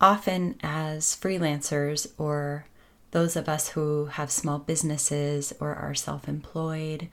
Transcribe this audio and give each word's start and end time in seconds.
Often, 0.00 0.56
as 0.62 1.16
freelancers 1.16 2.08
or 2.18 2.66
those 3.12 3.36
of 3.36 3.48
us 3.48 3.70
who 3.70 4.06
have 4.06 4.30
small 4.30 4.58
businesses 4.58 5.52
or 5.60 5.74
are 5.74 5.94
self 5.94 6.28
employed, 6.28 7.08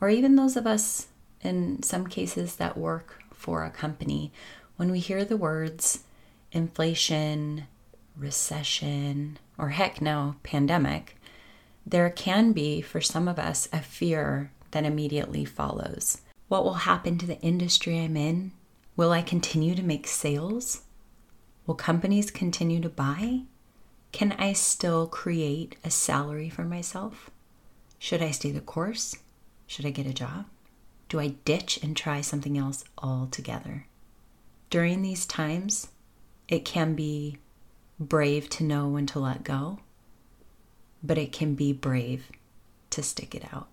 or 0.00 0.08
even 0.08 0.36
those 0.36 0.56
of 0.56 0.66
us 0.66 1.06
in 1.40 1.82
some 1.82 2.06
cases 2.06 2.56
that 2.56 2.76
work 2.76 3.22
for 3.32 3.64
a 3.64 3.70
company, 3.70 4.32
when 4.76 4.90
we 4.90 4.98
hear 4.98 5.24
the 5.24 5.36
words 5.36 6.04
inflation, 6.50 7.66
recession, 8.16 9.38
or 9.56 9.70
heck 9.70 10.00
no, 10.00 10.34
pandemic, 10.42 11.16
there 11.86 12.10
can 12.10 12.52
be, 12.52 12.80
for 12.80 13.00
some 13.00 13.28
of 13.28 13.38
us, 13.38 13.68
a 13.72 13.80
fear 13.80 14.50
that 14.72 14.84
immediately 14.84 15.44
follows. 15.44 16.20
What 16.48 16.64
will 16.64 16.74
happen 16.74 17.18
to 17.18 17.26
the 17.26 17.40
industry 17.40 17.98
I'm 17.98 18.16
in? 18.16 18.52
Will 18.96 19.12
I 19.12 19.22
continue 19.22 19.74
to 19.74 19.82
make 19.82 20.06
sales? 20.06 20.82
Will 21.68 21.74
companies 21.74 22.30
continue 22.30 22.80
to 22.80 22.88
buy? 22.88 23.42
Can 24.10 24.32
I 24.38 24.54
still 24.54 25.06
create 25.06 25.76
a 25.84 25.90
salary 25.90 26.48
for 26.48 26.64
myself? 26.64 27.30
Should 27.98 28.22
I 28.22 28.30
stay 28.30 28.50
the 28.50 28.62
course? 28.62 29.16
Should 29.66 29.84
I 29.84 29.90
get 29.90 30.06
a 30.06 30.14
job? 30.14 30.46
Do 31.10 31.20
I 31.20 31.34
ditch 31.44 31.78
and 31.82 31.94
try 31.94 32.22
something 32.22 32.56
else 32.56 32.84
altogether? 32.96 33.84
During 34.70 35.02
these 35.02 35.26
times, 35.26 35.88
it 36.48 36.64
can 36.64 36.94
be 36.94 37.36
brave 38.00 38.48
to 38.48 38.64
know 38.64 38.88
when 38.88 39.04
to 39.04 39.18
let 39.18 39.44
go, 39.44 39.80
but 41.02 41.18
it 41.18 41.32
can 41.32 41.54
be 41.54 41.74
brave 41.74 42.32
to 42.88 43.02
stick 43.02 43.34
it 43.34 43.44
out. 43.52 43.68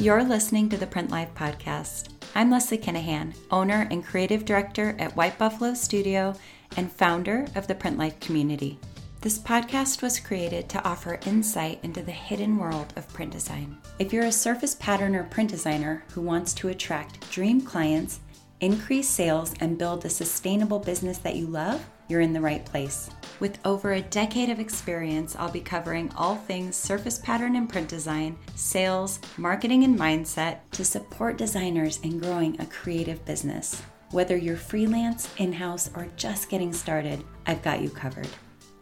You're 0.00 0.24
listening 0.24 0.68
to 0.70 0.76
the 0.76 0.88
Print 0.88 1.12
Life 1.12 1.32
Podcast. 1.36 2.13
I'm 2.36 2.50
Leslie 2.50 2.78
Kinahan, 2.78 3.32
owner 3.52 3.86
and 3.92 4.04
creative 4.04 4.44
director 4.44 4.96
at 4.98 5.14
White 5.14 5.38
Buffalo 5.38 5.72
Studio 5.72 6.34
and 6.76 6.90
founder 6.90 7.46
of 7.54 7.68
the 7.68 7.76
Print 7.76 7.96
Life 7.96 8.18
community. 8.18 8.76
This 9.20 9.38
podcast 9.38 10.02
was 10.02 10.18
created 10.18 10.68
to 10.70 10.82
offer 10.82 11.20
insight 11.26 11.78
into 11.84 12.02
the 12.02 12.10
hidden 12.10 12.58
world 12.58 12.92
of 12.96 13.06
print 13.12 13.30
design. 13.30 13.78
If 14.00 14.12
you're 14.12 14.24
a 14.24 14.32
surface 14.32 14.74
pattern 14.74 15.14
or 15.14 15.22
print 15.22 15.50
designer 15.50 16.02
who 16.10 16.22
wants 16.22 16.54
to 16.54 16.70
attract 16.70 17.30
dream 17.30 17.60
clients, 17.60 18.18
increase 18.58 19.08
sales, 19.08 19.54
and 19.60 19.78
build 19.78 20.04
a 20.04 20.10
sustainable 20.10 20.80
business 20.80 21.18
that 21.18 21.36
you 21.36 21.46
love, 21.46 21.86
you're 22.08 22.20
in 22.20 22.32
the 22.32 22.40
right 22.40 22.66
place. 22.66 23.10
With 23.40 23.58
over 23.64 23.92
a 23.92 24.00
decade 24.00 24.48
of 24.48 24.60
experience, 24.60 25.34
I'll 25.34 25.50
be 25.50 25.60
covering 25.60 26.08
all 26.16 26.36
things 26.36 26.76
surface 26.76 27.18
pattern 27.18 27.56
and 27.56 27.68
print 27.68 27.88
design, 27.88 28.38
sales, 28.54 29.18
marketing, 29.36 29.82
and 29.82 29.98
mindset 29.98 30.58
to 30.70 30.84
support 30.84 31.36
designers 31.36 31.98
in 32.04 32.20
growing 32.20 32.60
a 32.60 32.66
creative 32.66 33.24
business. 33.24 33.82
Whether 34.12 34.36
you're 34.36 34.56
freelance, 34.56 35.28
in 35.38 35.52
house, 35.52 35.90
or 35.96 36.06
just 36.14 36.48
getting 36.48 36.72
started, 36.72 37.24
I've 37.44 37.60
got 37.60 37.82
you 37.82 37.90
covered. 37.90 38.28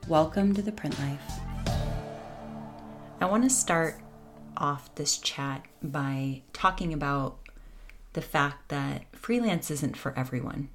Welcome 0.06 0.52
to 0.52 0.60
the 0.60 0.70
Print 0.70 0.98
Life. 1.00 1.40
I 3.22 3.24
want 3.24 3.44
to 3.44 3.50
start 3.50 4.02
off 4.58 4.94
this 4.96 5.16
chat 5.16 5.64
by 5.82 6.42
talking 6.52 6.92
about 6.92 7.38
the 8.12 8.20
fact 8.20 8.68
that 8.68 9.06
freelance 9.16 9.70
isn't 9.70 9.96
for 9.96 10.12
everyone. 10.14 10.68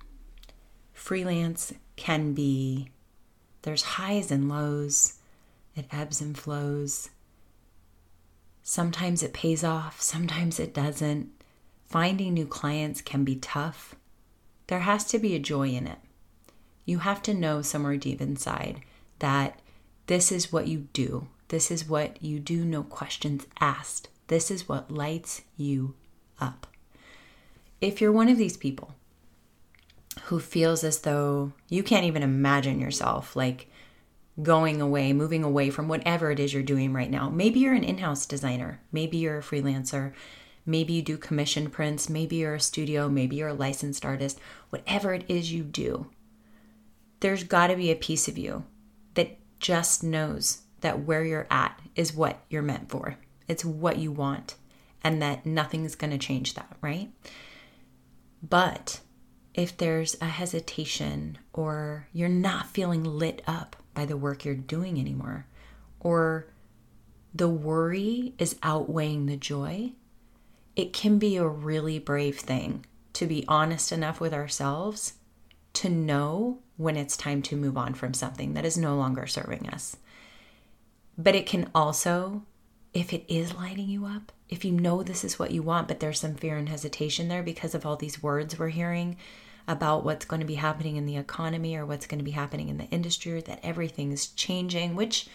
Freelance 0.93 1.73
can 1.95 2.33
be, 2.33 2.89
there's 3.61 3.83
highs 3.83 4.31
and 4.31 4.49
lows, 4.49 5.15
it 5.75 5.85
ebbs 5.91 6.21
and 6.21 6.37
flows. 6.37 7.09
Sometimes 8.63 9.23
it 9.23 9.33
pays 9.33 9.63
off, 9.63 10.01
sometimes 10.01 10.59
it 10.59 10.73
doesn't. 10.73 11.29
Finding 11.87 12.33
new 12.33 12.45
clients 12.45 13.01
can 13.01 13.23
be 13.23 13.35
tough 13.35 13.95
there 14.67 14.81
has 14.81 15.05
to 15.05 15.19
be 15.19 15.33
a 15.35 15.39
joy 15.39 15.69
in 15.69 15.87
it. 15.87 15.99
You 16.85 16.99
have 16.99 17.21
to 17.23 17.33
know 17.33 17.61
somewhere 17.61 17.97
deep 17.97 18.21
inside 18.21 18.81
that 19.19 19.59
this 20.05 20.31
is 20.31 20.51
what 20.51 20.67
you 20.67 20.87
do. 20.93 21.27
This 21.47 21.71
is 21.71 21.87
what 21.87 22.21
you 22.21 22.39
do, 22.39 22.63
no 22.63 22.83
questions 22.83 23.47
asked. 23.59 24.09
This 24.27 24.51
is 24.51 24.67
what 24.67 24.91
lights 24.91 25.41
you 25.55 25.95
up. 26.39 26.67
If 27.79 28.01
you're 28.01 28.11
one 28.11 28.29
of 28.29 28.37
these 28.37 28.57
people 28.57 28.95
who 30.25 30.39
feels 30.39 30.83
as 30.83 30.99
though 30.99 31.53
you 31.69 31.83
can't 31.83 32.05
even 32.05 32.23
imagine 32.23 32.79
yourself 32.79 33.35
like 33.35 33.69
going 34.41 34.81
away, 34.81 35.13
moving 35.13 35.43
away 35.43 35.69
from 35.69 35.87
whatever 35.87 36.31
it 36.31 36.39
is 36.39 36.53
you're 36.53 36.63
doing 36.63 36.93
right 36.93 37.09
now, 37.09 37.29
maybe 37.29 37.59
you're 37.59 37.73
an 37.73 37.83
in 37.83 37.97
house 37.97 38.25
designer, 38.25 38.81
maybe 38.91 39.17
you're 39.17 39.39
a 39.39 39.41
freelancer, 39.41 40.13
Maybe 40.69 40.91
you 40.91 41.01
do 41.01 41.17
commission 41.17 41.69
prints, 41.69 42.09
maybe 42.09 42.35
you're 42.35 42.55
a 42.55 42.59
studio, 42.59 43.07
maybe 43.07 43.37
you're 43.37 43.47
a 43.47 43.53
licensed 43.53 44.05
artist, 44.05 44.37
whatever 44.69 45.13
it 45.13 45.23
is 45.29 45.49
you 45.49 45.63
do. 45.63 46.07
There's 47.21 47.45
got 47.45 47.67
to 47.67 47.77
be 47.77 47.89
a 47.89 47.95
piece 47.95 48.27
of 48.27 48.37
you 48.37 48.65
that 49.13 49.37
just 49.61 50.03
knows 50.03 50.63
that 50.81 50.99
where 50.99 51.23
you're 51.23 51.47
at 51.49 51.79
is 51.95 52.13
what 52.13 52.43
you're 52.49 52.61
meant 52.61 52.89
for. 52.89 53.17
It's 53.47 53.63
what 53.63 53.97
you 53.97 54.11
want, 54.11 54.55
and 55.05 55.21
that 55.21 55.45
nothing's 55.45 55.95
going 55.95 56.11
to 56.11 56.17
change 56.17 56.55
that, 56.55 56.75
right? 56.81 57.09
But 58.43 58.99
if 59.57 59.75
there's 59.75 60.15
a 60.21 60.25
hesitation 60.25 61.37
or 61.51 62.07
you're 62.13 62.29
not 62.29 62.67
feeling 62.67 63.03
lit 63.03 63.41
up 63.47 63.75
by 63.95 64.05
the 64.05 64.15
work 64.15 64.45
you're 64.45 64.55
doing 64.55 64.99
anymore, 64.99 65.47
or 65.99 66.45
the 67.33 67.49
worry 67.49 68.33
is 68.37 68.55
outweighing 68.61 69.25
the 69.25 69.35
joy, 69.35 69.91
it 70.75 70.93
can 70.93 71.17
be 71.17 71.35
a 71.35 71.47
really 71.47 71.97
brave 71.97 72.37
thing 72.39 72.85
to 73.13 73.25
be 73.25 73.43
honest 73.47 73.91
enough 73.91 74.21
with 74.21 74.31
ourselves 74.31 75.13
to 75.73 75.89
know 75.89 76.59
when 76.77 76.95
it's 76.95 77.17
time 77.17 77.41
to 77.41 77.55
move 77.57 77.75
on 77.75 77.95
from 77.95 78.13
something 78.13 78.53
that 78.53 78.65
is 78.65 78.77
no 78.77 78.95
longer 78.95 79.25
serving 79.25 79.67
us. 79.69 79.97
But 81.17 81.33
it 81.33 81.47
can 81.47 81.71
also, 81.73 82.43
if 82.93 83.11
it 83.11 83.25
is 83.27 83.55
lighting 83.55 83.89
you 83.89 84.05
up, 84.05 84.31
if 84.49 84.63
you 84.63 84.71
know 84.71 85.01
this 85.01 85.23
is 85.23 85.39
what 85.39 85.49
you 85.49 85.63
want, 85.63 85.87
but 85.87 85.99
there's 85.99 86.19
some 86.19 86.35
fear 86.35 86.57
and 86.57 86.69
hesitation 86.69 87.27
there 87.27 87.41
because 87.41 87.73
of 87.73 87.87
all 87.87 87.95
these 87.95 88.21
words 88.21 88.59
we're 88.59 88.69
hearing 88.69 89.17
about 89.67 90.05
what's 90.05 90.25
going 90.25 90.39
to 90.39 90.45
be 90.45 90.55
happening 90.55 90.95
in 90.95 91.05
the 91.05 91.17
economy 91.17 91.75
or 91.75 91.85
what's 91.85 92.07
going 92.07 92.19
to 92.19 92.23
be 92.23 92.31
happening 92.31 92.69
in 92.69 92.77
the 92.77 92.85
industry, 92.85 93.33
or 93.33 93.41
that 93.41 93.59
everything 93.63 94.11
is 94.11 94.27
changing, 94.27 94.95
which 94.95 95.27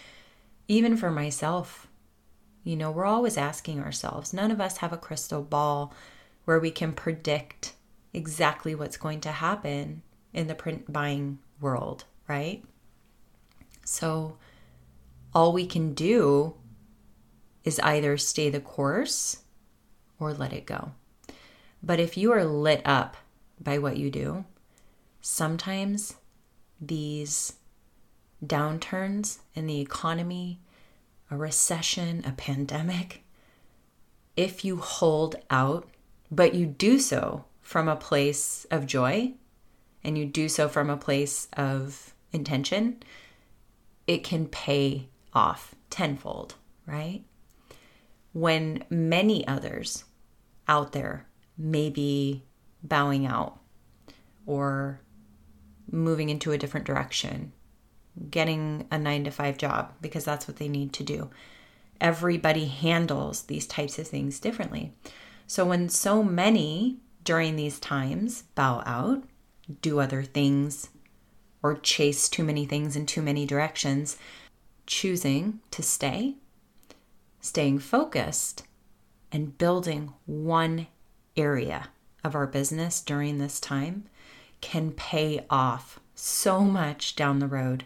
even 0.67 0.97
for 0.97 1.11
myself, 1.11 1.87
you 2.63 2.75
know, 2.75 2.89
we're 2.89 3.05
always 3.05 3.37
asking 3.37 3.79
ourselves, 3.79 4.33
none 4.33 4.49
of 4.49 4.61
us 4.61 4.77
have 4.77 4.93
a 4.93 4.97
crystal 4.97 5.41
ball 5.41 5.93
where 6.45 6.59
we 6.59 6.71
can 6.71 6.93
predict 6.93 7.73
exactly 8.13 8.73
what's 8.73 8.97
going 8.97 9.21
to 9.21 9.31
happen 9.31 10.01
in 10.33 10.47
the 10.47 10.55
print 10.55 10.91
buying 10.91 11.39
world, 11.59 12.05
right? 12.27 12.63
So 13.85 14.37
all 15.33 15.53
we 15.53 15.65
can 15.65 15.93
do 15.93 16.55
is 17.63 17.79
either 17.79 18.17
stay 18.17 18.49
the 18.49 18.59
course 18.59 19.43
or 20.19 20.33
let 20.33 20.53
it 20.53 20.65
go. 20.65 20.91
But 21.81 21.99
if 21.99 22.17
you 22.17 22.31
are 22.31 22.45
lit 22.45 22.81
up 22.85 23.17
by 23.59 23.77
what 23.77 23.97
you 23.97 24.09
do, 24.09 24.45
sometimes 25.21 26.15
these 26.79 27.53
downturns 28.45 29.39
in 29.53 29.67
the 29.67 29.79
economy, 29.79 30.59
a 31.31 31.37
recession, 31.37 32.23
a 32.25 32.31
pandemic, 32.31 33.23
if 34.35 34.65
you 34.65 34.77
hold 34.77 35.35
out, 35.49 35.87
but 36.31 36.53
you 36.53 36.65
do 36.65 36.99
so 36.99 37.45
from 37.61 37.87
a 37.87 37.95
place 37.95 38.65
of 38.71 38.85
joy 38.85 39.33
and 40.03 40.17
you 40.17 40.25
do 40.25 40.49
so 40.49 40.67
from 40.67 40.89
a 40.89 40.97
place 40.97 41.47
of 41.53 42.13
intention, 42.31 43.01
it 44.07 44.23
can 44.23 44.47
pay 44.47 45.07
off 45.33 45.75
tenfold, 45.89 46.55
right? 46.85 47.23
When 48.33 48.83
many 48.89 49.47
others 49.47 50.03
out 50.67 50.91
there 50.91 51.27
may 51.57 51.89
be 51.89 52.43
bowing 52.83 53.25
out 53.25 53.59
or 54.45 54.99
moving 55.89 56.29
into 56.29 56.51
a 56.51 56.57
different 56.57 56.85
direction 56.85 57.51
getting 58.29 58.87
a 58.91 58.97
nine 58.97 59.23
to 59.23 59.31
five 59.31 59.57
job 59.57 59.91
because 60.01 60.25
that's 60.25 60.47
what 60.47 60.57
they 60.57 60.67
need 60.67 60.93
to 60.93 61.03
do. 61.03 61.29
Everybody 61.99 62.65
handles 62.65 63.43
these 63.43 63.65
types 63.65 63.97
of 63.97 64.07
things 64.07 64.39
differently. 64.39 64.93
So 65.47 65.65
when 65.65 65.89
so 65.89 66.23
many 66.23 66.97
during 67.23 67.55
these 67.55 67.79
times 67.79 68.43
bow 68.55 68.83
out, 68.85 69.23
do 69.81 69.99
other 69.99 70.23
things, 70.23 70.89
or 71.61 71.75
chase 71.75 72.27
too 72.27 72.43
many 72.43 72.65
things 72.65 72.95
in 72.95 73.05
too 73.05 73.21
many 73.21 73.45
directions, 73.45 74.17
choosing 74.85 75.61
to 75.71 75.81
stay, 75.81 76.35
staying 77.39 77.79
focused, 77.79 78.63
and 79.31 79.57
building 79.57 80.13
one 80.25 80.87
area 81.37 81.87
of 82.23 82.35
our 82.35 82.47
business 82.47 83.01
during 83.01 83.37
this 83.37 83.59
time 83.59 84.05
can 84.61 84.91
pay 84.91 85.45
off 85.49 85.99
so 86.15 86.61
much 86.61 87.15
down 87.15 87.39
the 87.39 87.47
road 87.47 87.83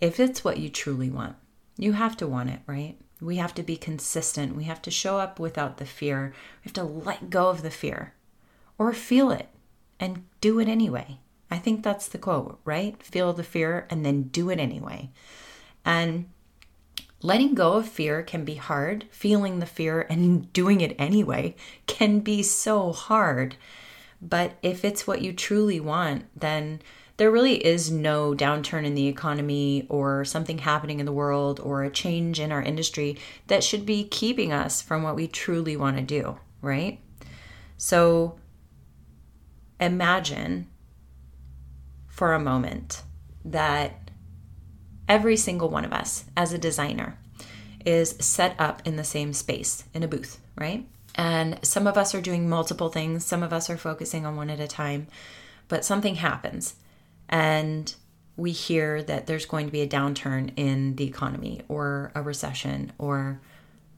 if 0.00 0.20
it's 0.20 0.44
what 0.44 0.58
you 0.58 0.68
truly 0.68 1.10
want. 1.10 1.36
You 1.78 1.92
have 1.92 2.16
to 2.18 2.26
want 2.26 2.50
it, 2.50 2.60
right? 2.66 2.96
We 3.20 3.36
have 3.36 3.54
to 3.54 3.62
be 3.62 3.76
consistent. 3.76 4.54
We 4.56 4.64
have 4.64 4.82
to 4.82 4.90
show 4.90 5.18
up 5.18 5.40
without 5.40 5.78
the 5.78 5.86
fear. 5.86 6.34
We 6.62 6.68
have 6.68 6.74
to 6.74 6.84
let 6.84 7.30
go 7.30 7.48
of 7.48 7.62
the 7.62 7.70
fear 7.70 8.12
or 8.76 8.92
feel 8.92 9.30
it 9.30 9.48
and 9.98 10.24
do 10.40 10.58
it 10.58 10.68
anyway. 10.68 11.18
I 11.50 11.58
think 11.58 11.82
that's 11.82 12.08
the 12.08 12.18
quote, 12.18 12.60
right? 12.64 13.00
Feel 13.02 13.32
the 13.32 13.44
fear 13.44 13.86
and 13.88 14.04
then 14.04 14.24
do 14.24 14.50
it 14.50 14.58
anyway. 14.58 15.10
And 15.84 16.28
letting 17.24 17.54
go 17.54 17.72
of 17.72 17.88
fear 17.88 18.22
can 18.22 18.44
be 18.44 18.56
hard. 18.56 19.06
Feeling 19.10 19.58
the 19.58 19.66
fear 19.66 20.06
and 20.10 20.52
doing 20.52 20.82
it 20.82 20.94
anyway 20.98 21.56
can 21.86 22.20
be 22.20 22.42
so 22.42 22.92
hard. 22.92 23.56
But 24.20 24.58
if 24.62 24.84
it's 24.84 25.06
what 25.06 25.22
you 25.22 25.32
truly 25.32 25.80
want, 25.80 26.26
then 26.38 26.82
there 27.16 27.30
really 27.30 27.64
is 27.64 27.90
no 27.90 28.34
downturn 28.34 28.84
in 28.84 28.94
the 28.94 29.08
economy 29.08 29.86
or 29.88 30.26
something 30.26 30.58
happening 30.58 31.00
in 31.00 31.06
the 31.06 31.12
world 31.12 31.60
or 31.60 31.82
a 31.82 31.90
change 31.90 32.38
in 32.38 32.52
our 32.52 32.60
industry 32.60 33.16
that 33.46 33.64
should 33.64 33.86
be 33.86 34.04
keeping 34.04 34.52
us 34.52 34.82
from 34.82 35.02
what 35.02 35.16
we 35.16 35.26
truly 35.26 35.78
want 35.78 35.96
to 35.96 36.02
do, 36.02 36.36
right? 36.60 37.00
So 37.78 38.38
imagine 39.80 40.68
for 42.06 42.34
a 42.34 42.40
moment 42.40 43.02
that 43.46 44.03
every 45.08 45.36
single 45.36 45.68
one 45.68 45.84
of 45.84 45.92
us 45.92 46.24
as 46.36 46.52
a 46.52 46.58
designer 46.58 47.18
is 47.84 48.16
set 48.18 48.54
up 48.58 48.82
in 48.86 48.96
the 48.96 49.04
same 49.04 49.32
space 49.32 49.84
in 49.92 50.02
a 50.02 50.08
booth, 50.08 50.40
right? 50.56 50.86
And 51.14 51.58
some 51.62 51.86
of 51.86 51.96
us 51.96 52.14
are 52.14 52.20
doing 52.20 52.48
multiple 52.48 52.88
things, 52.88 53.24
some 53.24 53.42
of 53.42 53.52
us 53.52 53.70
are 53.70 53.76
focusing 53.76 54.26
on 54.26 54.36
one 54.36 54.50
at 54.50 54.60
a 54.60 54.66
time, 54.66 55.06
but 55.68 55.84
something 55.84 56.16
happens 56.16 56.74
and 57.28 57.94
we 58.36 58.50
hear 58.50 59.02
that 59.02 59.26
there's 59.26 59.46
going 59.46 59.66
to 59.66 59.72
be 59.72 59.80
a 59.80 59.88
downturn 59.88 60.52
in 60.56 60.96
the 60.96 61.06
economy 61.06 61.62
or 61.68 62.10
a 62.14 62.22
recession 62.22 62.92
or 62.98 63.40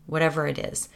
whatever 0.06 0.46
it 0.46 0.58
is. 0.58 0.88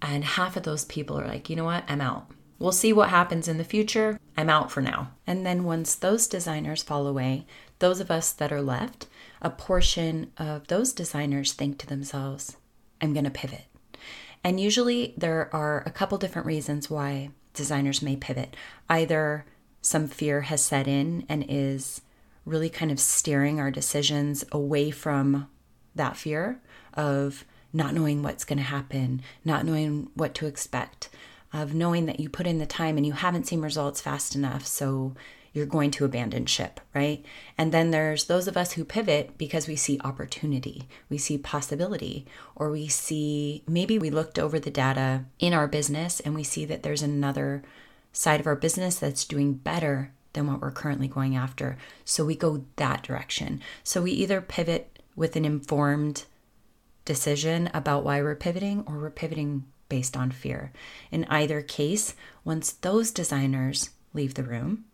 And 0.00 0.24
half 0.24 0.56
of 0.56 0.62
those 0.62 0.84
people 0.84 1.18
are 1.18 1.26
like, 1.26 1.50
you 1.50 1.56
know 1.56 1.64
what, 1.64 1.84
I'm 1.88 2.00
out. 2.00 2.30
We'll 2.58 2.72
see 2.72 2.92
what 2.92 3.10
happens 3.10 3.48
in 3.48 3.58
the 3.58 3.64
future. 3.64 4.18
I'm 4.36 4.48
out 4.48 4.70
for 4.70 4.80
now. 4.80 5.12
And 5.26 5.44
then 5.44 5.64
once 5.64 5.94
those 5.94 6.26
designers 6.26 6.82
fall 6.82 7.06
away, 7.06 7.46
those 7.78 8.00
of 8.00 8.10
us 8.10 8.32
that 8.32 8.52
are 8.52 8.62
left, 8.62 9.06
a 9.42 9.50
portion 9.50 10.32
of 10.38 10.66
those 10.68 10.92
designers 10.92 11.52
think 11.52 11.78
to 11.78 11.86
themselves, 11.86 12.56
I'm 13.00 13.12
going 13.12 13.24
to 13.24 13.30
pivot. 13.30 13.66
And 14.42 14.60
usually 14.60 15.12
there 15.16 15.50
are 15.54 15.82
a 15.84 15.90
couple 15.90 16.18
different 16.18 16.46
reasons 16.46 16.88
why 16.88 17.30
designers 17.52 18.00
may 18.00 18.16
pivot. 18.16 18.56
Either 18.88 19.44
some 19.82 20.08
fear 20.08 20.42
has 20.42 20.64
set 20.64 20.88
in 20.88 21.26
and 21.28 21.44
is 21.48 22.00
really 22.44 22.70
kind 22.70 22.90
of 22.90 23.00
steering 23.00 23.60
our 23.60 23.70
decisions 23.70 24.44
away 24.52 24.90
from 24.90 25.48
that 25.94 26.16
fear 26.16 26.60
of 26.94 27.44
not 27.72 27.92
knowing 27.92 28.22
what's 28.22 28.44
going 28.44 28.58
to 28.58 28.64
happen, 28.64 29.20
not 29.44 29.64
knowing 29.64 30.08
what 30.14 30.34
to 30.34 30.46
expect, 30.46 31.08
of 31.62 31.74
knowing 31.74 32.06
that 32.06 32.20
you 32.20 32.28
put 32.28 32.46
in 32.46 32.58
the 32.58 32.66
time 32.66 32.96
and 32.96 33.06
you 33.06 33.12
haven't 33.12 33.46
seen 33.46 33.62
results 33.62 34.00
fast 34.00 34.34
enough. 34.34 34.66
So 34.66 35.14
you're 35.54 35.64
going 35.64 35.90
to 35.90 36.04
abandon 36.04 36.44
ship, 36.44 36.80
right? 36.94 37.24
And 37.56 37.72
then 37.72 37.90
there's 37.90 38.24
those 38.24 38.46
of 38.46 38.58
us 38.58 38.72
who 38.72 38.84
pivot 38.84 39.38
because 39.38 39.66
we 39.66 39.74
see 39.74 39.98
opportunity, 40.04 40.86
we 41.08 41.16
see 41.16 41.38
possibility, 41.38 42.26
or 42.54 42.70
we 42.70 42.88
see 42.88 43.64
maybe 43.66 43.98
we 43.98 44.10
looked 44.10 44.38
over 44.38 44.60
the 44.60 44.70
data 44.70 45.24
in 45.38 45.54
our 45.54 45.66
business 45.66 46.20
and 46.20 46.34
we 46.34 46.44
see 46.44 46.66
that 46.66 46.82
there's 46.82 47.02
another 47.02 47.62
side 48.12 48.38
of 48.38 48.46
our 48.46 48.54
business 48.54 48.98
that's 48.98 49.24
doing 49.24 49.54
better 49.54 50.12
than 50.34 50.46
what 50.46 50.60
we're 50.60 50.70
currently 50.70 51.08
going 51.08 51.34
after. 51.34 51.78
So 52.04 52.26
we 52.26 52.34
go 52.34 52.66
that 52.76 53.02
direction. 53.02 53.62
So 53.82 54.02
we 54.02 54.12
either 54.12 54.42
pivot 54.42 54.98
with 55.14 55.36
an 55.36 55.46
informed 55.46 56.26
decision 57.06 57.70
about 57.72 58.04
why 58.04 58.20
we're 58.20 58.34
pivoting 58.34 58.84
or 58.86 58.98
we're 58.98 59.10
pivoting 59.10 59.64
based 59.88 60.16
on 60.16 60.30
fear. 60.30 60.72
In 61.10 61.24
either 61.28 61.62
case, 61.62 62.14
once 62.44 62.72
those 62.72 63.10
designers 63.10 63.90
leave 64.12 64.34
the 64.34 64.42
room, 64.42 64.84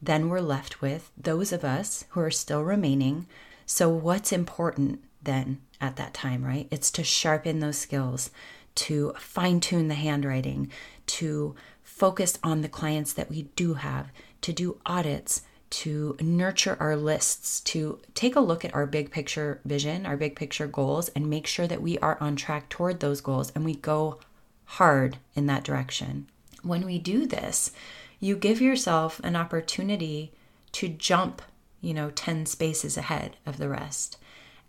then 0.00 0.28
we're 0.28 0.40
left 0.40 0.80
with 0.80 1.10
those 1.16 1.52
of 1.52 1.64
us 1.64 2.04
who 2.10 2.20
are 2.20 2.30
still 2.30 2.62
remaining. 2.62 3.26
So, 3.64 3.88
what's 3.88 4.32
important 4.32 5.02
then 5.22 5.60
at 5.80 5.96
that 5.96 6.14
time, 6.14 6.44
right? 6.44 6.68
It's 6.70 6.90
to 6.92 7.04
sharpen 7.04 7.60
those 7.60 7.78
skills, 7.78 8.30
to 8.76 9.12
fine 9.18 9.60
tune 9.60 9.88
the 9.88 9.94
handwriting, 9.94 10.70
to 11.06 11.54
focus 11.82 12.38
on 12.42 12.60
the 12.60 12.68
clients 12.68 13.12
that 13.14 13.30
we 13.30 13.44
do 13.56 13.74
have, 13.74 14.12
to 14.42 14.52
do 14.52 14.78
audits, 14.84 15.42
to 15.68 16.16
nurture 16.20 16.76
our 16.78 16.96
lists, 16.96 17.60
to 17.60 17.98
take 18.14 18.36
a 18.36 18.40
look 18.40 18.64
at 18.64 18.74
our 18.74 18.86
big 18.86 19.10
picture 19.10 19.60
vision, 19.64 20.06
our 20.06 20.16
big 20.16 20.36
picture 20.36 20.66
goals, 20.66 21.08
and 21.10 21.28
make 21.28 21.46
sure 21.46 21.66
that 21.66 21.82
we 21.82 21.98
are 21.98 22.16
on 22.20 22.36
track 22.36 22.68
toward 22.68 23.00
those 23.00 23.20
goals 23.20 23.50
and 23.54 23.64
we 23.64 23.74
go 23.74 24.20
hard 24.64 25.18
in 25.34 25.46
that 25.46 25.64
direction. 25.64 26.26
When 26.62 26.84
we 26.84 26.98
do 26.98 27.26
this, 27.26 27.72
you 28.20 28.36
give 28.36 28.60
yourself 28.60 29.20
an 29.22 29.36
opportunity 29.36 30.32
to 30.72 30.88
jump, 30.88 31.42
you 31.80 31.94
know, 31.94 32.10
10 32.10 32.46
spaces 32.46 32.96
ahead 32.96 33.36
of 33.44 33.58
the 33.58 33.68
rest. 33.68 34.18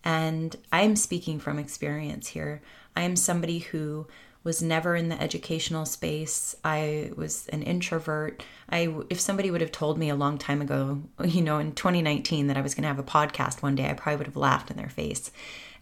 And 0.04 0.56
I'm 0.72 0.96
speaking 0.96 1.40
from 1.40 1.60
experience 1.60 2.30
here. 2.30 2.62
I 2.96 3.02
am 3.02 3.16
somebody 3.16 3.60
who 3.60 4.08
was 4.48 4.64
never 4.64 4.96
in 4.96 5.10
the 5.10 5.22
educational 5.22 5.86
space. 5.86 6.56
I 6.64 7.12
was 7.18 7.50
an 7.50 7.64
introvert. 7.64 8.42
I 8.70 8.96
if 9.10 9.20
somebody 9.20 9.52
would 9.52 9.60
have 9.60 9.74
told 9.74 9.98
me 9.98 10.08
a 10.08 10.16
long 10.16 10.38
time 10.38 10.62
ago, 10.62 11.02
you 11.22 11.42
know, 11.42 11.60
in 11.60 11.74
2019 11.74 12.48
that 12.48 12.56
I 12.56 12.62
was 12.62 12.74
going 12.74 12.84
to 12.84 12.88
have 12.88 12.98
a 12.98 13.04
podcast 13.04 13.62
one 13.62 13.76
day, 13.76 13.90
I 13.90 13.94
probably 13.94 14.16
would 14.16 14.28
have 14.28 14.38
laughed 14.38 14.72
in 14.72 14.78
their 14.78 14.88
face. 14.88 15.32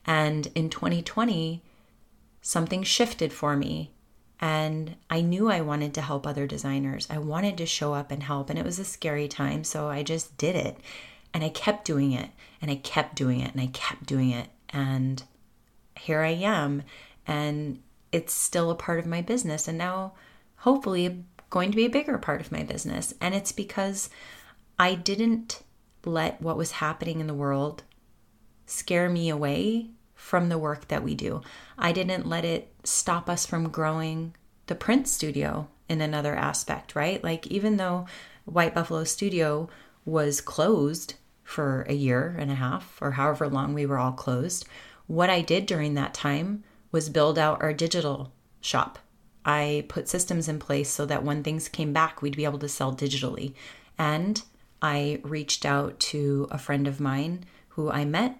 And 0.07 0.47
in 0.55 0.71
2020, 0.71 1.61
something 2.41 2.81
shifted 2.81 3.31
for 3.31 3.55
me 3.55 3.91
and 4.41 4.95
I 5.11 5.21
knew 5.21 5.47
I 5.51 5.61
wanted 5.61 5.93
to 5.93 6.01
help 6.01 6.25
other 6.25 6.47
designers. 6.47 7.07
I 7.07 7.19
wanted 7.19 7.59
to 7.59 7.67
show 7.67 7.93
up 7.93 8.09
and 8.09 8.23
help 8.23 8.49
and 8.49 8.57
it 8.57 8.65
was 8.65 8.79
a 8.79 8.83
scary 8.83 9.27
time, 9.27 9.63
so 9.63 9.89
I 9.89 10.01
just 10.01 10.39
did 10.39 10.55
it. 10.55 10.79
And 11.35 11.43
I 11.43 11.49
kept 11.49 11.85
doing 11.85 12.13
it 12.13 12.31
and 12.63 12.71
I 12.71 12.77
kept 12.77 13.13
doing 13.13 13.41
it 13.41 13.51
and 13.53 13.61
I 13.61 13.67
kept 13.67 14.07
doing 14.07 14.31
it 14.31 14.47
and 14.71 15.21
here 15.95 16.21
I 16.21 16.31
am 16.31 16.81
and 17.27 17.79
it's 18.15 18.33
still 18.33 18.71
a 18.71 18.75
part 18.75 18.97
of 18.97 19.05
my 19.05 19.21
business 19.21 19.67
and 19.67 19.77
now 19.77 20.13
hopefully 20.59 21.25
going 21.49 21.69
to 21.69 21.75
be 21.75 21.83
a 21.83 21.89
bigger 21.89 22.17
part 22.17 22.39
of 22.39 22.49
my 22.49 22.63
business. 22.63 23.13
And 23.19 23.35
it's 23.35 23.51
because 23.51 24.09
I 24.79 24.95
didn't 24.95 25.61
let 26.05 26.41
what 26.41 26.55
was 26.55 26.71
happening 26.71 27.19
in 27.19 27.27
the 27.27 27.33
world 27.33 27.83
scare 28.65 29.09
me 29.09 29.27
away 29.27 29.89
from 30.13 30.47
the 30.47 30.57
work 30.57 30.87
that 30.87 31.03
we 31.03 31.13
do. 31.13 31.41
I 31.77 31.91
didn't 31.91 32.25
let 32.25 32.45
it 32.45 32.73
stop 32.85 33.29
us 33.29 33.45
from 33.45 33.67
growing 33.67 34.33
the 34.67 34.75
print 34.75 35.09
studio 35.09 35.67
in 35.89 35.99
another 35.99 36.35
aspect, 36.35 36.95
right? 36.95 37.21
Like, 37.21 37.45
even 37.47 37.75
though 37.75 38.07
White 38.45 38.73
Buffalo 38.73 39.03
Studio 39.03 39.67
was 40.05 40.39
closed 40.39 41.15
for 41.43 41.85
a 41.89 41.93
year 41.93 42.33
and 42.39 42.49
a 42.49 42.55
half 42.55 42.97
or 43.01 43.11
however 43.11 43.49
long 43.49 43.73
we 43.73 43.85
were 43.85 43.99
all 43.99 44.13
closed, 44.13 44.65
what 45.05 45.29
I 45.29 45.41
did 45.41 45.65
during 45.65 45.95
that 45.95 46.13
time 46.13 46.63
was 46.95 47.09
build 47.09 47.37
out 47.37 47.61
our 47.61 47.73
digital 47.73 48.31
shop. 48.61 48.99
I 49.43 49.83
put 49.89 50.07
systems 50.07 50.47
in 50.47 50.59
place 50.59 50.89
so 50.89 51.05
that 51.05 51.25
when 51.25 51.43
things 51.43 51.67
came 51.67 51.91
back, 51.91 52.21
we'd 52.21 52.37
be 52.37 52.45
able 52.45 52.59
to 52.59 52.69
sell 52.69 52.95
digitally. 52.95 53.53
And 53.97 54.41
I 54.81 55.19
reached 55.21 55.65
out 55.65 55.99
to 56.11 56.47
a 56.49 56.57
friend 56.57 56.87
of 56.87 57.01
mine 57.01 57.43
who 57.67 57.91
I 57.91 58.05
met 58.05 58.39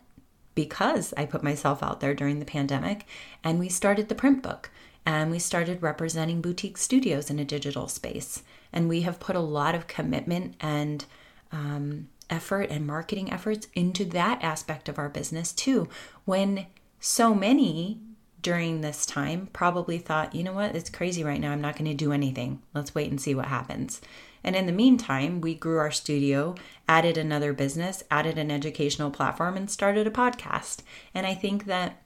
because 0.56 1.14
I 1.18 1.26
put 1.26 1.44
myself 1.44 1.84
out 1.84 2.00
there 2.00 2.14
during 2.14 2.40
the 2.40 2.46
pandemic, 2.46 3.06
and 3.44 3.60
we 3.60 3.68
started 3.68 4.08
the 4.08 4.16
print 4.16 4.42
book 4.42 4.72
and 5.06 5.32
we 5.32 5.38
started 5.38 5.84
representing 5.84 6.40
boutique 6.40 6.78
studios 6.78 7.30
in 7.30 7.40
a 7.40 7.46
digital 7.46 7.90
space. 7.90 8.42
And 8.72 8.88
we 8.88 9.02
have 9.02 9.20
put 9.20 9.36
a 9.36 9.42
lot 9.42 9.76
of 9.76 9.88
commitment 9.88 10.56
and 10.62 11.04
um, 11.52 12.08
effort 12.30 12.70
and 12.70 12.88
marketing 12.88 13.34
efforts 13.34 13.68
into 13.74 14.06
that 14.06 14.42
aspect 14.42 14.88
of 14.88 14.98
our 14.98 15.10
business 15.10 15.52
too. 15.52 15.90
When 16.24 16.68
so 17.02 17.36
many 17.36 18.00
during 18.46 18.82
this 18.82 19.08
time 19.08 19.50
probably 19.54 19.98
thought, 19.98 20.36
you 20.36 20.44
know 20.44 20.54
what, 20.54 20.76
it's 20.76 20.92
crazy 20.92 21.24
right 21.24 21.42
now. 21.42 21.52
I'm 21.52 21.62
not 21.62 21.76
going 21.76 21.90
to 21.90 21.96
do 21.96 22.12
anything. 22.12 22.62
Let's 22.76 22.94
wait 22.94 23.10
and 23.10 23.20
see 23.20 23.34
what 23.34 23.48
happens. 23.48 24.02
And 24.44 24.56
in 24.56 24.68
the 24.68 24.72
meantime, 24.72 25.42
we 25.42 25.56
grew 25.56 25.80
our 25.80 25.90
studio, 25.90 26.54
added 26.88 27.18
another 27.18 27.54
business, 27.54 28.04
added 28.12 28.38
an 28.38 28.52
educational 28.52 29.10
platform, 29.10 29.58
and 29.58 29.68
started 29.68 30.06
a 30.06 30.12
podcast. 30.12 30.84
And 31.16 31.26
I 31.26 31.34
think 31.34 31.66
that 31.66 32.04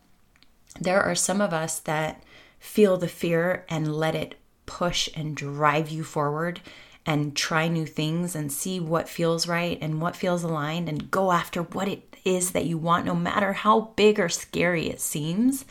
there 0.79 1.03
are 1.03 1.13
some 1.13 1.41
of 1.41 1.51
us 1.51 1.77
that 1.79 2.23
feel 2.57 2.95
the 2.95 3.09
fear 3.09 3.65
and 3.67 3.93
let 3.93 4.15
it 4.15 4.35
push 4.65 5.09
and 5.17 5.35
drive 5.35 5.89
you 5.89 6.05
forward 6.05 6.61
and 7.05 7.35
try 7.35 7.67
new 7.67 7.85
things 7.85 8.33
and 8.33 8.49
see 8.49 8.79
what 8.79 9.09
feels 9.09 9.45
right 9.45 9.77
and 9.81 10.01
what 10.01 10.15
feels 10.15 10.43
aligned 10.43 10.87
and 10.87 11.11
go 11.11 11.33
after 11.33 11.63
what 11.63 11.89
it 11.89 12.15
is 12.23 12.51
that 12.51 12.65
you 12.65 12.77
want, 12.77 13.05
no 13.05 13.15
matter 13.15 13.51
how 13.51 13.91
big 13.97 14.21
or 14.21 14.29
scary 14.29 14.87
it 14.87 15.01
seems. 15.01 15.65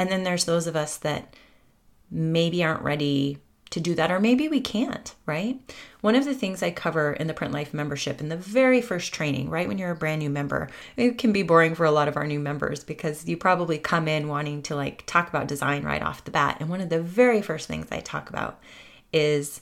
And 0.00 0.10
then 0.10 0.22
there's 0.22 0.46
those 0.46 0.66
of 0.66 0.76
us 0.76 0.96
that 0.96 1.36
maybe 2.10 2.64
aren't 2.64 2.80
ready 2.80 3.36
to 3.68 3.80
do 3.80 3.94
that, 3.96 4.10
or 4.10 4.18
maybe 4.18 4.48
we 4.48 4.58
can't, 4.58 5.14
right? 5.26 5.60
One 6.00 6.14
of 6.14 6.24
the 6.24 6.32
things 6.32 6.62
I 6.62 6.70
cover 6.70 7.12
in 7.12 7.26
the 7.26 7.34
Print 7.34 7.52
Life 7.52 7.74
membership 7.74 8.18
in 8.18 8.30
the 8.30 8.36
very 8.36 8.80
first 8.80 9.12
training, 9.12 9.50
right 9.50 9.68
when 9.68 9.76
you're 9.76 9.90
a 9.90 9.94
brand 9.94 10.20
new 10.20 10.30
member, 10.30 10.70
it 10.96 11.18
can 11.18 11.34
be 11.34 11.42
boring 11.42 11.74
for 11.74 11.84
a 11.84 11.90
lot 11.90 12.08
of 12.08 12.16
our 12.16 12.26
new 12.26 12.40
members 12.40 12.82
because 12.82 13.28
you 13.28 13.36
probably 13.36 13.76
come 13.76 14.08
in 14.08 14.26
wanting 14.26 14.62
to 14.62 14.74
like 14.74 15.04
talk 15.04 15.28
about 15.28 15.48
design 15.48 15.82
right 15.82 16.02
off 16.02 16.24
the 16.24 16.30
bat. 16.30 16.56
And 16.60 16.70
one 16.70 16.80
of 16.80 16.88
the 16.88 17.02
very 17.02 17.42
first 17.42 17.68
things 17.68 17.88
I 17.90 18.00
talk 18.00 18.30
about 18.30 18.58
is 19.12 19.60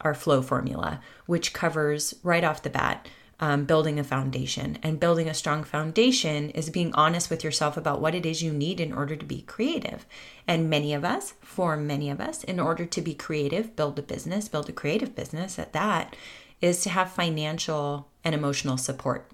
our 0.00 0.14
flow 0.14 0.40
formula, 0.40 1.02
which 1.26 1.52
covers 1.52 2.14
right 2.22 2.42
off 2.42 2.62
the 2.62 2.70
bat 2.70 3.06
um, 3.40 3.64
building 3.64 3.98
a 3.98 4.04
foundation. 4.04 4.78
And 4.82 4.98
building 4.98 5.28
a 5.28 5.34
strong 5.34 5.64
foundation 5.64 6.50
is 6.50 6.70
being 6.70 6.92
honest 6.94 7.30
with 7.30 7.44
yourself 7.44 7.76
about 7.76 8.00
what 8.00 8.14
it 8.14 8.26
is 8.26 8.42
you 8.42 8.52
need 8.52 8.80
in 8.80 8.92
order 8.92 9.16
to 9.16 9.24
be 9.24 9.42
creative. 9.42 10.06
And 10.46 10.70
many 10.70 10.92
of 10.92 11.04
us, 11.04 11.34
for 11.40 11.76
many 11.76 12.10
of 12.10 12.20
us, 12.20 12.42
in 12.44 12.58
order 12.58 12.84
to 12.84 13.00
be 13.00 13.14
creative, 13.14 13.76
build 13.76 13.98
a 13.98 14.02
business, 14.02 14.48
build 14.48 14.68
a 14.68 14.72
creative 14.72 15.14
business 15.14 15.58
at 15.58 15.72
that, 15.72 16.16
is 16.60 16.82
to 16.82 16.90
have 16.90 17.12
financial 17.12 18.08
and 18.24 18.34
emotional 18.34 18.76
support. 18.76 19.30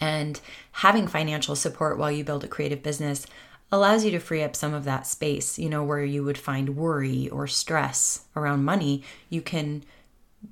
And 0.00 0.40
having 0.72 1.06
financial 1.06 1.56
support 1.56 1.98
while 1.98 2.10
you 2.10 2.24
build 2.24 2.44
a 2.44 2.48
creative 2.48 2.82
business 2.82 3.26
allows 3.72 4.04
you 4.04 4.10
to 4.10 4.18
free 4.18 4.42
up 4.42 4.56
some 4.56 4.74
of 4.74 4.84
that 4.84 5.06
space, 5.06 5.58
you 5.58 5.68
know, 5.68 5.84
where 5.84 6.04
you 6.04 6.24
would 6.24 6.38
find 6.38 6.76
worry 6.76 7.28
or 7.28 7.46
stress 7.46 8.24
around 8.34 8.64
money. 8.64 9.02
You 9.28 9.42
can 9.42 9.84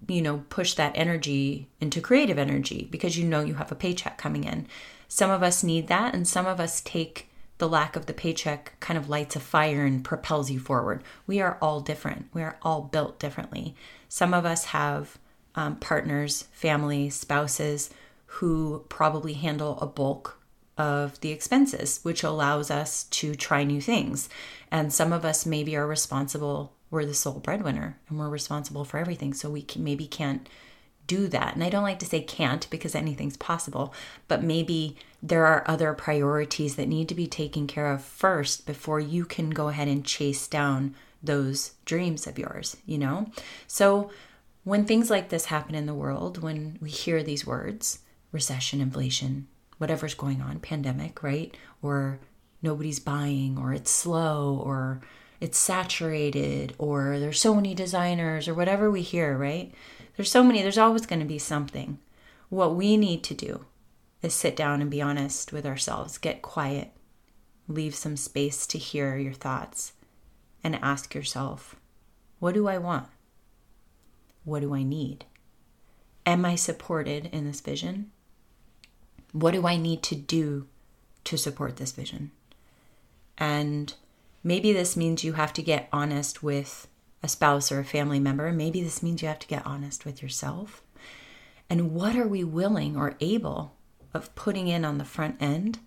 you 0.06 0.22
know, 0.22 0.44
push 0.48 0.74
that 0.74 0.92
energy 0.94 1.68
into 1.80 2.00
creative 2.00 2.38
energy 2.38 2.88
because 2.90 3.16
you 3.18 3.24
know 3.24 3.40
you 3.40 3.54
have 3.54 3.72
a 3.72 3.76
paycheck 3.76 4.18
coming 4.18 4.44
in. 4.44 4.66
Some 5.08 5.30
of 5.30 5.42
us 5.42 5.64
need 5.64 5.88
that, 5.88 6.14
and 6.14 6.28
some 6.28 6.46
of 6.46 6.60
us 6.60 6.80
take 6.80 7.28
the 7.58 7.68
lack 7.68 7.96
of 7.96 8.06
the 8.06 8.12
paycheck 8.12 8.78
kind 8.80 8.96
of 8.96 9.08
lights 9.08 9.36
a 9.36 9.40
fire 9.40 9.84
and 9.84 10.04
propels 10.04 10.50
you 10.50 10.60
forward. 10.60 11.02
We 11.26 11.40
are 11.40 11.58
all 11.60 11.80
different. 11.80 12.26
We 12.32 12.42
are 12.42 12.56
all 12.62 12.82
built 12.82 13.18
differently. 13.18 13.74
Some 14.08 14.32
of 14.32 14.44
us 14.44 14.66
have 14.66 15.18
um, 15.54 15.76
partners, 15.76 16.44
family, 16.52 17.10
spouses 17.10 17.90
who 18.26 18.84
probably 18.88 19.32
handle 19.32 19.78
a 19.80 19.86
bulk 19.86 20.38
of 20.76 21.18
the 21.20 21.32
expenses, 21.32 21.98
which 22.04 22.22
allows 22.22 22.70
us 22.70 23.04
to 23.04 23.34
try 23.34 23.64
new 23.64 23.80
things. 23.80 24.28
And 24.70 24.92
some 24.92 25.12
of 25.12 25.24
us 25.24 25.44
maybe 25.44 25.74
are 25.74 25.86
responsible 25.86 26.72
we're 26.90 27.04
the 27.04 27.14
sole 27.14 27.40
breadwinner 27.40 27.98
and 28.08 28.18
we're 28.18 28.28
responsible 28.28 28.84
for 28.84 28.98
everything. 28.98 29.34
So 29.34 29.50
we 29.50 29.62
can, 29.62 29.84
maybe 29.84 30.06
can't 30.06 30.48
do 31.06 31.26
that. 31.28 31.54
And 31.54 31.64
I 31.64 31.70
don't 31.70 31.82
like 31.82 31.98
to 32.00 32.06
say 32.06 32.20
can't 32.20 32.68
because 32.70 32.94
anything's 32.94 33.36
possible, 33.36 33.92
but 34.28 34.44
maybe 34.44 34.96
there 35.22 35.46
are 35.46 35.64
other 35.66 35.92
priorities 35.94 36.76
that 36.76 36.88
need 36.88 37.08
to 37.08 37.14
be 37.14 37.26
taken 37.26 37.66
care 37.66 37.90
of 37.90 38.04
first 38.04 38.66
before 38.66 39.00
you 39.00 39.24
can 39.24 39.50
go 39.50 39.68
ahead 39.68 39.88
and 39.88 40.04
chase 40.04 40.46
down 40.46 40.94
those 41.22 41.72
dreams 41.84 42.26
of 42.26 42.38
yours, 42.38 42.76
you 42.86 42.98
know? 42.98 43.30
So 43.66 44.10
when 44.64 44.84
things 44.84 45.10
like 45.10 45.30
this 45.30 45.46
happen 45.46 45.74
in 45.74 45.86
the 45.86 45.94
world, 45.94 46.42
when 46.42 46.78
we 46.80 46.90
hear 46.90 47.22
these 47.22 47.46
words, 47.46 48.00
recession, 48.30 48.80
inflation, 48.80 49.48
whatever's 49.78 50.14
going 50.14 50.42
on, 50.42 50.60
pandemic, 50.60 51.22
right? 51.22 51.56
Or 51.82 52.18
nobody's 52.62 53.00
buying, 53.00 53.56
or 53.58 53.72
it's 53.72 53.90
slow, 53.90 54.60
or 54.62 55.00
it's 55.40 55.58
saturated 55.58 56.74
or 56.78 57.18
there's 57.18 57.40
so 57.40 57.54
many 57.54 57.74
designers 57.74 58.48
or 58.48 58.54
whatever 58.54 58.90
we 58.90 59.02
hear, 59.02 59.36
right? 59.36 59.72
There's 60.16 60.30
so 60.30 60.42
many, 60.42 60.62
there's 60.62 60.78
always 60.78 61.06
going 61.06 61.20
to 61.20 61.26
be 61.26 61.38
something. 61.38 61.98
What 62.48 62.74
we 62.74 62.96
need 62.96 63.22
to 63.24 63.34
do 63.34 63.64
is 64.22 64.34
sit 64.34 64.56
down 64.56 64.80
and 64.80 64.90
be 64.90 65.00
honest 65.00 65.52
with 65.52 65.64
ourselves, 65.64 66.18
get 66.18 66.42
quiet, 66.42 66.90
leave 67.68 67.94
some 67.94 68.16
space 68.16 68.66
to 68.66 68.78
hear 68.78 69.16
your 69.16 69.32
thoughts, 69.32 69.92
and 70.64 70.74
ask 70.82 71.14
yourself, 71.14 71.76
what 72.40 72.54
do 72.54 72.66
I 72.66 72.78
want? 72.78 73.06
What 74.44 74.60
do 74.60 74.74
I 74.74 74.82
need? 74.82 75.24
Am 76.26 76.44
I 76.44 76.56
supported 76.56 77.26
in 77.26 77.46
this 77.46 77.60
vision? 77.60 78.10
What 79.32 79.52
do 79.52 79.66
I 79.66 79.76
need 79.76 80.02
to 80.04 80.14
do 80.14 80.66
to 81.24 81.36
support 81.36 81.76
this 81.76 81.92
vision? 81.92 82.32
And 83.36 83.94
Maybe 84.42 84.72
this 84.72 84.96
means 84.96 85.24
you 85.24 85.34
have 85.34 85.52
to 85.54 85.62
get 85.62 85.88
honest 85.92 86.42
with 86.42 86.88
a 87.22 87.28
spouse 87.28 87.72
or 87.72 87.80
a 87.80 87.84
family 87.84 88.20
member. 88.20 88.52
Maybe 88.52 88.82
this 88.82 89.02
means 89.02 89.22
you 89.22 89.28
have 89.28 89.40
to 89.40 89.48
get 89.48 89.66
honest 89.66 90.04
with 90.04 90.22
yourself. 90.22 90.82
And 91.68 91.92
what 91.92 92.16
are 92.16 92.28
we 92.28 92.44
willing 92.44 92.96
or 92.96 93.16
able 93.20 93.74
of 94.14 94.34
putting 94.34 94.68
in 94.68 94.84
on 94.84 94.98
the 94.98 95.04
front 95.04 95.36
end? 95.40 95.80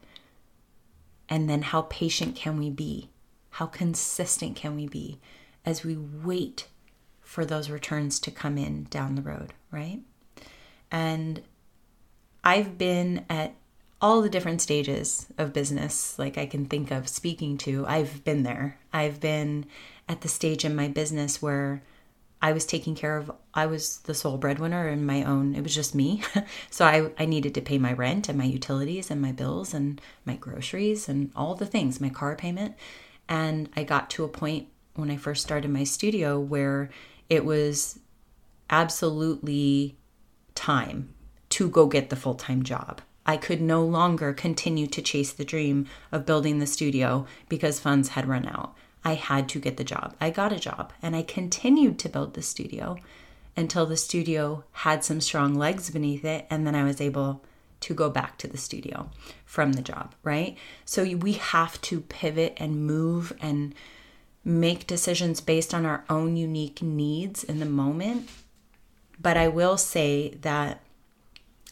And 1.30 1.50
then 1.50 1.62
how 1.62 1.84
patient 1.84 2.36
can 2.36 2.58
we 2.58 2.70
be? 2.70 3.10
How 3.52 3.66
consistent 3.66 4.56
can 4.56 4.76
we 4.76 4.88
be 4.88 5.20
as 5.66 5.84
we 5.84 5.96
wait 5.96 6.68
for 7.22 7.46
those 7.46 7.70
returns 7.70 8.20
to 8.20 8.32
come 8.32 8.58
in 8.58 8.86
down 8.86 9.16
the 9.16 9.22
road, 9.22 9.54
right? 9.72 10.02
And 10.92 11.42
I've 12.44 12.78
been 12.78 13.26
at 13.30 13.56
all 14.02 14.22
the 14.22 14.30
different 14.30 14.62
stages 14.62 15.28
of 15.38 15.54
business 15.54 16.18
like 16.18 16.38
I 16.38 16.48
can 16.48 16.66
think 16.66 16.90
of 16.92 17.08
speaking 17.08 17.58
to. 17.60 17.86
I've 17.86 18.24
been 18.24 18.44
there. 18.44 18.80
I've 18.92 19.20
been 19.20 19.66
at 20.10 20.22
the 20.22 20.28
stage 20.28 20.66
in 20.66 20.76
my 20.76 20.88
business 20.88 21.42
where 21.42 21.84
I 22.42 22.54
was 22.54 22.66
taking 22.66 22.96
care 22.96 23.18
of 23.18 23.32
I 23.54 23.68
was 23.68 24.00
the 24.00 24.16
sole 24.16 24.40
breadwinner 24.40 24.90
in 24.90 25.06
my 25.06 25.24
own 25.24 25.54
it 25.54 25.62
was 25.62 25.76
just 25.76 25.94
me. 25.94 26.24
so 26.72 26.86
I 26.86 27.12
I 27.20 27.26
needed 27.26 27.54
to 27.56 27.62
pay 27.62 27.78
my 27.78 27.94
rent 27.94 28.28
and 28.28 28.38
my 28.38 28.46
utilities 28.46 29.12
and 29.12 29.22
my 29.22 29.32
bills 29.32 29.74
and 29.74 30.02
my 30.26 30.36
groceries 30.36 31.08
and 31.08 31.32
all 31.36 31.54
the 31.54 31.68
things, 31.68 32.02
my 32.02 32.10
car 32.10 32.36
payment. 32.36 32.76
And 33.30 33.70
I 33.76 33.84
got 33.84 34.10
to 34.12 34.24
a 34.24 34.30
point 34.30 34.68
when 34.96 35.12
I 35.12 35.18
first 35.18 35.44
started 35.44 35.70
my 35.70 35.84
studio 35.84 36.40
where 36.40 36.90
it 37.30 37.46
was 37.46 38.00
absolutely 38.70 39.96
time 40.56 41.14
to 41.50 41.70
go 41.70 41.86
get 41.86 42.10
the 42.10 42.16
full-time 42.16 42.64
job 42.64 43.02
I 43.32 43.38
could 43.38 43.62
no 43.62 43.82
longer 43.86 44.34
continue 44.34 44.88
to 44.88 45.02
chase 45.02 45.32
the 45.32 45.46
dream 45.46 45.88
of 46.12 46.26
building 46.26 46.60
the 46.60 46.68
studio 46.68 47.26
because 47.48 47.80
funds 47.80 48.10
had 48.10 48.28
run 48.28 48.46
out. 48.46 48.76
I 49.06 49.14
had 49.14 49.48
to 49.50 49.60
get 49.62 49.78
the 49.78 49.86
job. 49.86 50.18
I 50.20 50.32
got 50.32 50.52
a 50.52 50.60
job 50.60 50.92
and 51.02 51.16
I 51.16 51.24
continued 51.24 51.98
to 52.00 52.10
build 52.10 52.34
the 52.34 52.42
studio 52.42 52.98
until 53.56 53.86
the 53.86 53.96
studio 53.96 54.66
had 54.74 55.06
some 55.06 55.22
strong 55.22 55.56
legs 55.56 55.90
beneath 55.90 56.26
it. 56.26 56.46
And 56.50 56.68
then 56.68 56.76
I 56.76 56.84
was 56.84 57.00
able 57.00 57.42
to 57.80 57.94
go 57.94 58.10
back 58.10 58.38
to 58.40 58.50
the 58.50 58.58
studio 58.58 59.10
from 59.46 59.72
the 59.72 59.82
job, 59.82 60.14
right? 60.24 60.58
So 60.84 61.06
we 61.16 61.32
have 61.32 61.80
to 61.84 62.02
pivot 62.02 62.56
and 62.58 62.86
move 62.86 63.32
and 63.40 63.74
make 64.44 64.88
decisions 64.88 65.40
based 65.40 65.74
on 65.74 65.86
our 65.86 66.04
own 66.10 66.36
unique 66.36 66.82
needs 66.82 67.46
in 67.46 67.62
the 67.62 67.66
moment. 67.66 68.28
But 69.22 69.38
I 69.38 69.48
will 69.48 69.78
say 69.78 70.38
that 70.42 70.82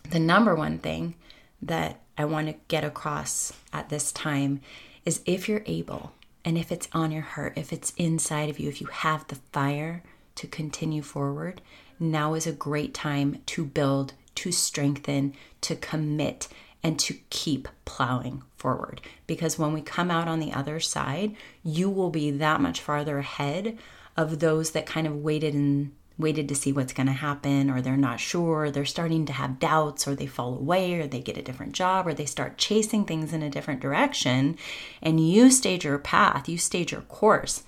the 0.09 0.19
number 0.19 0.55
one 0.55 0.77
thing 0.77 1.15
that 1.61 1.99
I 2.17 2.25
want 2.25 2.47
to 2.47 2.55
get 2.67 2.83
across 2.83 3.53
at 3.71 3.89
this 3.89 4.11
time 4.11 4.61
is 5.05 5.21
if 5.25 5.47
you're 5.47 5.63
able 5.65 6.13
and 6.45 6.57
if 6.57 6.71
it's 6.71 6.87
on 6.93 7.11
your 7.11 7.21
heart, 7.21 7.53
if 7.55 7.73
it's 7.73 7.93
inside 7.97 8.49
of 8.49 8.59
you, 8.59 8.69
if 8.69 8.81
you 8.81 8.87
have 8.87 9.27
the 9.27 9.35
fire 9.51 10.03
to 10.35 10.47
continue 10.47 11.01
forward, 11.01 11.61
now 11.99 12.33
is 12.33 12.47
a 12.47 12.51
great 12.51 12.93
time 12.93 13.41
to 13.47 13.65
build, 13.65 14.13
to 14.35 14.51
strengthen, 14.51 15.33
to 15.61 15.75
commit, 15.75 16.47
and 16.81 16.97
to 16.99 17.15
keep 17.29 17.67
plowing 17.83 18.43
forward. 18.55 19.01
Because 19.27 19.59
when 19.59 19.73
we 19.73 19.81
come 19.81 20.09
out 20.09 20.27
on 20.27 20.39
the 20.39 20.53
other 20.53 20.79
side, 20.79 21.35
you 21.63 21.89
will 21.89 22.09
be 22.09 22.31
that 22.31 22.61
much 22.61 22.79
farther 22.79 23.19
ahead 23.19 23.77
of 24.15 24.39
those 24.39 24.71
that 24.71 24.85
kind 24.85 25.07
of 25.07 25.17
waited 25.17 25.53
and 25.53 25.91
waited 26.19 26.49
to 26.49 26.55
see 26.55 26.71
what's 26.73 26.93
going 26.93 27.07
to 27.07 27.13
happen, 27.13 27.69
or 27.69 27.81
they're 27.81 27.97
not 27.97 28.19
sure, 28.19 28.69
they're 28.69 28.85
starting 28.85 29.25
to 29.25 29.33
have 29.33 29.57
doubts, 29.57 30.07
or 30.07 30.13
they 30.13 30.27
fall 30.27 30.53
away, 30.53 30.99
or 30.99 31.07
they 31.07 31.21
get 31.21 31.37
a 31.37 31.41
different 31.41 31.71
job, 31.71 32.05
or 32.05 32.13
they 32.13 32.25
start 32.25 32.57
chasing 32.57 33.05
things 33.05 33.31
in 33.31 33.41
a 33.41 33.49
different 33.49 33.79
direction, 33.79 34.57
and 35.01 35.25
you 35.25 35.49
stage 35.49 35.85
your 35.85 35.97
path, 35.97 36.49
you 36.49 36.57
stage 36.57 36.91
your 36.91 37.01
course, 37.01 37.63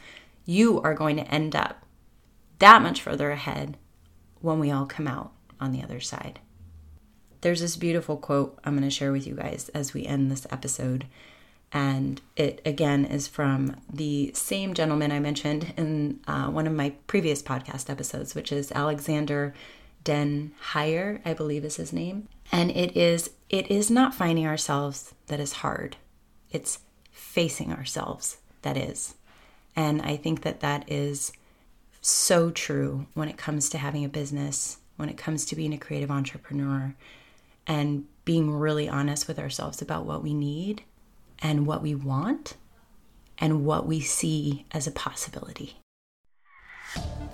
you 0.46 0.82
are 0.82 0.94
going 0.94 1.16
to 1.16 1.34
end 1.34 1.56
up 1.56 1.86
that 2.60 2.82
much 2.82 3.02
further 3.02 3.32
ahead 3.32 3.78
when 4.42 4.60
we 4.60 4.70
all 4.70 4.86
come 4.86 5.08
out 5.08 5.32
on 5.60 5.72
the 5.72 5.82
other 5.82 6.00
side. 6.00 6.40
There's 7.42 7.62
this 7.62 7.76
beautiful 7.76 8.18
quote 8.18 8.60
I'm 8.64 8.78
going 8.78 8.88
to 8.88 8.94
share 8.94 9.12
with 9.12 9.26
you 9.26 9.36
guys 9.36 9.70
as 9.70 9.94
we 9.94 10.06
end 10.06 10.30
this 10.30 10.46
episode. 10.52 11.06
And 11.74 12.20
it 12.36 12.62
again 12.66 13.06
is 13.06 13.28
from 13.28 13.78
the 13.92 14.32
same 14.34 14.74
gentleman 14.74 15.12
I 15.12 15.20
mentioned 15.20 15.74
in 15.78 16.20
uh, 16.28 16.48
one 16.48 16.68
of 16.68 16.74
my 16.74 16.94
previous 17.08 17.42
podcast 17.42 17.90
episodes, 17.90 18.36
which 18.36 18.52
is 18.52 18.72
Alexander 18.74 19.54
Den 20.04 20.52
Heijer, 20.72 21.22
I 21.24 21.34
believe 21.34 21.64
is 21.64 21.78
his 21.78 21.94
name. 21.94 22.28
And 22.52 22.72
it 22.72 22.98
is 22.98 23.32
it 23.50 23.72
is 23.72 23.90
not 23.90 24.14
finding 24.14 24.46
ourselves 24.46 25.14
that 25.28 25.40
is 25.40 25.54
hard. 25.54 25.96
It's 26.52 26.80
facing 27.12 27.72
ourselves 27.72 28.38
that 28.64 28.76
is. 28.76 29.16
And 29.76 30.02
I 30.02 30.18
think 30.18 30.42
that 30.42 30.60
that 30.60 30.92
is 30.92 31.32
so 32.02 32.50
true 32.52 33.06
when 33.14 33.30
it 33.30 33.38
comes 33.38 33.70
to 33.70 33.78
having 33.78 34.04
a 34.04 34.10
business, 34.10 34.78
when 34.98 35.08
it 35.08 35.18
comes 35.18 35.46
to 35.46 35.56
being 35.56 35.74
a 35.74 35.78
creative 35.78 36.12
entrepreneur, 36.12 36.94
and 37.66 38.06
being 38.26 38.52
really 38.52 38.90
honest 38.90 39.28
with 39.28 39.40
ourselves 39.40 39.82
about 39.82 40.06
what 40.06 40.24
we 40.24 40.34
need 40.34 40.84
and 41.42 41.66
what 41.66 41.82
we 41.82 41.96
want 41.96 42.56
and 43.38 43.66
what 43.66 43.88
we 43.88 44.00
see 44.00 44.66
as 44.72 44.88
a 44.88 44.92
possibility. 44.92 45.78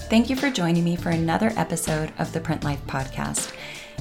Thank 0.10 0.30
you 0.30 0.36
for 0.36 0.50
joining 0.50 0.84
me 0.84 0.96
for 0.96 1.10
another 1.10 1.52
episode 1.58 2.14
of 2.18 2.32
the 2.32 2.40
Print 2.40 2.64
Life 2.64 2.86
Podcast. 2.88 3.54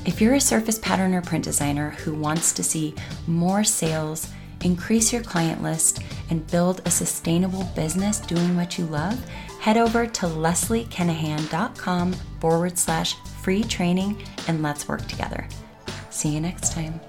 If 0.05 0.21
you're 0.21 0.35
a 0.35 0.41
surface 0.41 0.79
pattern 0.79 1.15
or 1.15 1.23
print 1.23 1.45
designer 1.45 1.91
who 1.91 2.15
wants 2.15 2.53
to 2.53 2.63
see 2.63 2.95
more 3.27 3.65
sales, 3.65 4.29
increase 4.63 5.13
your 5.13 5.23
client 5.23 5.63
list, 5.63 6.01
and 6.31 6.47
build 6.49 6.81
a 6.85 6.91
sustainable 6.91 7.65
business 7.75 8.21
doing 8.21 8.57
what 8.57 8.79
you 8.79 8.87
love, 8.87 9.19
head 9.61 9.77
over 9.77 10.07
to 10.07 10.27
lesliekenahan.com 10.27 12.13
forward 12.41 12.79
slash 12.79 13.17
free 13.43 13.65
training 13.65 14.23
and 14.47 14.63
let's 14.63 14.87
work 14.87 15.07
together. 15.09 15.49
See 16.11 16.29
you 16.29 16.41
next 16.41 16.73
time. 16.73 17.01